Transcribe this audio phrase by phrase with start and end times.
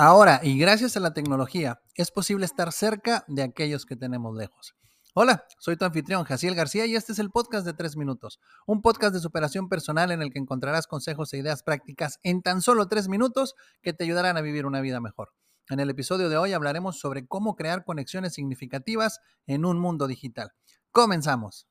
[0.00, 4.76] Ahora, y gracias a la tecnología, es posible estar cerca de aquellos que tenemos lejos.
[5.12, 8.80] Hola, soy tu anfitrión, Jaciel García, y este es el podcast de 3 minutos, un
[8.80, 12.86] podcast de superación personal en el que encontrarás consejos e ideas prácticas en tan solo
[12.86, 15.32] 3 minutos que te ayudarán a vivir una vida mejor.
[15.68, 19.18] En el episodio de hoy hablaremos sobre cómo crear conexiones significativas
[19.48, 20.52] en un mundo digital.
[20.92, 21.67] Comenzamos.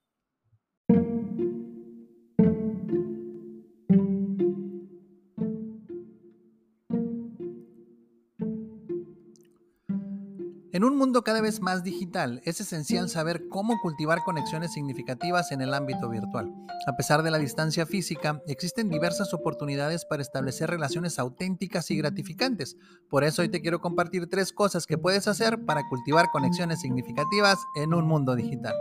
[10.77, 15.62] En un mundo cada vez más digital, es esencial saber cómo cultivar conexiones significativas en
[15.62, 16.54] el ámbito virtual.
[16.85, 22.77] A pesar de la distancia física, existen diversas oportunidades para establecer relaciones auténticas y gratificantes.
[23.09, 27.57] Por eso hoy te quiero compartir tres cosas que puedes hacer para cultivar conexiones significativas
[27.76, 28.76] en un mundo digital.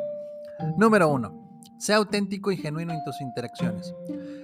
[0.77, 1.61] Número 1.
[1.79, 3.95] Sea auténtico y genuino en tus interacciones.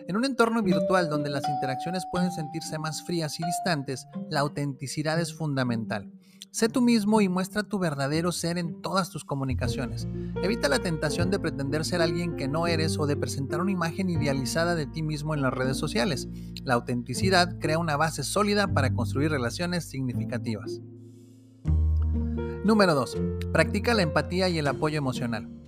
[0.08, 5.20] En un entorno virtual donde las interacciones pueden sentirse más frías y distantes, la autenticidad
[5.20, 6.10] es fundamental.
[6.52, 10.06] Sé tú mismo y muestra tu verdadero ser en todas tus comunicaciones.
[10.42, 14.10] Evita la tentación de pretender ser alguien que no eres o de presentar una imagen
[14.10, 16.28] idealizada de ti mismo en las redes sociales.
[16.62, 20.82] La autenticidad crea una base sólida para construir relaciones significativas.
[22.66, 23.16] Número 2.
[23.50, 25.61] Practica la empatía y el apoyo emocional.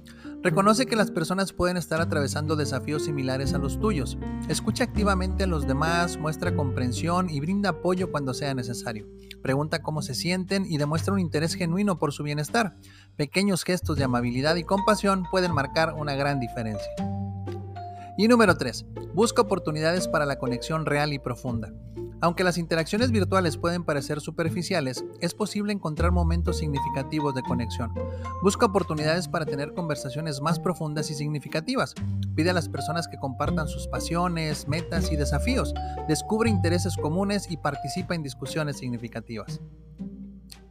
[0.44, 4.18] Reconoce que las personas pueden estar atravesando desafíos similares a los tuyos.
[4.46, 9.08] Escucha activamente a los demás, muestra comprensión y brinda apoyo cuando sea necesario.
[9.42, 12.76] Pregunta cómo se sienten y demuestra un interés genuino por su bienestar.
[13.16, 16.92] Pequeños gestos de amabilidad y compasión pueden marcar una gran diferencia.
[18.18, 18.84] Y número 3.
[19.14, 21.72] Busca oportunidades para la conexión real y profunda.
[22.24, 27.92] Aunque las interacciones virtuales pueden parecer superficiales, es posible encontrar momentos significativos de conexión.
[28.42, 31.94] Busca oportunidades para tener conversaciones más profundas y significativas.
[32.34, 35.74] Pide a las personas que compartan sus pasiones, metas y desafíos.
[36.08, 39.60] Descubre intereses comunes y participa en discusiones significativas.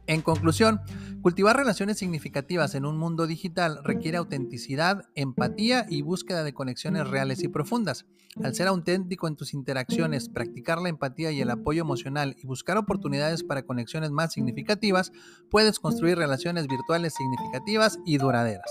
[0.08, 0.80] En conclusión,
[1.24, 7.42] cultivar relaciones significativas en un mundo digital requiere autenticidad, empatía y búsqueda de conexiones reales
[7.42, 8.04] y profundas.
[8.42, 12.76] Al ser auténtico en tus interacciones, practicar la empatía y el apoyo emocional y buscar
[12.76, 15.12] oportunidades para conexiones más significativas,
[15.50, 18.70] puedes construir relaciones virtuales significativas y duraderas.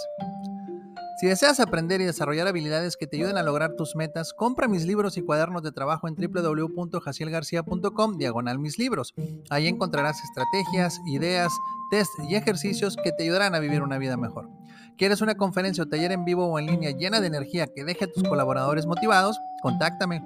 [1.24, 4.86] Si deseas aprender y desarrollar habilidades que te ayuden a lograr tus metas, compra mis
[4.86, 9.14] libros y cuadernos de trabajo en www.jacielgarcia.com diagonal mis libros.
[9.50, 11.54] Ahí encontrarás estrategias, ideas,
[11.90, 14.50] test y ejercicios que te ayudarán a vivir una vida mejor.
[14.98, 18.04] ¿Quieres una conferencia o taller en vivo o en línea llena de energía que deje
[18.04, 19.40] a tus colaboradores motivados?
[19.62, 20.22] Contáctame.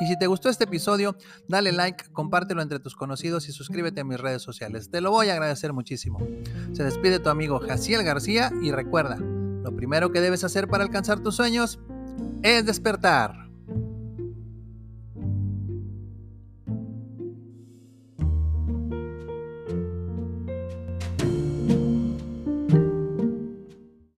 [0.00, 1.18] Y si te gustó este episodio,
[1.48, 4.90] dale like, compártelo entre tus conocidos y suscríbete a mis redes sociales.
[4.90, 6.18] Te lo voy a agradecer muchísimo.
[6.72, 9.18] Se despide tu amigo Jaciel García y recuerda,
[9.64, 11.80] lo primero que debes hacer para alcanzar tus sueños
[12.42, 13.43] es despertar.